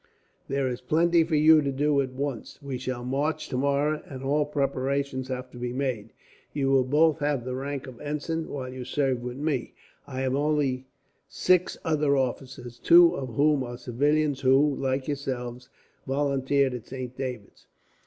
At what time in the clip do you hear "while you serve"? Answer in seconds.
8.49-9.21